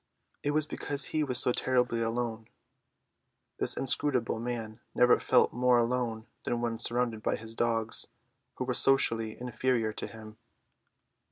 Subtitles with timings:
[0.41, 2.47] It was because he was so terribly alone.
[3.59, 8.07] This inscrutable man never felt more alone than when surrounded by his dogs.
[8.57, 10.37] They were socially inferior to him.